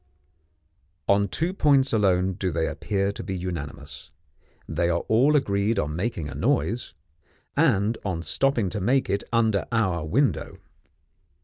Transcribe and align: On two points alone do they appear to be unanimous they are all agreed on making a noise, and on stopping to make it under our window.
On 1.07 1.27
two 1.27 1.53
points 1.53 1.93
alone 1.93 2.33
do 2.33 2.49
they 2.49 2.65
appear 2.67 3.11
to 3.11 3.21
be 3.23 3.37
unanimous 3.37 4.09
they 4.67 4.89
are 4.89 5.01
all 5.01 5.35
agreed 5.35 5.77
on 5.77 5.95
making 5.95 6.27
a 6.27 6.33
noise, 6.33 6.95
and 7.55 7.99
on 8.03 8.23
stopping 8.23 8.67
to 8.69 8.81
make 8.81 9.11
it 9.11 9.23
under 9.31 9.67
our 9.71 10.03
window. 10.03 10.57